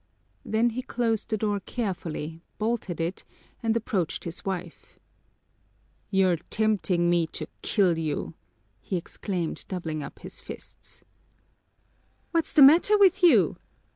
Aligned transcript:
Then 0.43 0.71
he 0.71 0.81
closed 0.81 1.29
the 1.29 1.37
door 1.37 1.59
carefully, 1.59 2.41
bolted 2.57 2.99
it, 2.99 3.23
and 3.61 3.77
approached 3.77 4.23
his 4.23 4.43
wife. 4.43 4.97
"You're 6.09 6.37
tempting 6.49 7.07
me 7.07 7.27
to 7.27 7.45
kill 7.61 7.99
you!" 7.99 8.33
he 8.81 8.97
exclaimed, 8.97 9.63
doubling 9.67 10.01
up 10.01 10.17
his 10.17 10.41
fists. 10.41 11.03
"What's 12.31 12.53
the 12.53 12.63
matter 12.63 12.97
with 12.97 13.21
you?" 13.21 13.57